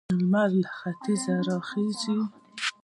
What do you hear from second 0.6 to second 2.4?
له ختیځه راخيژي.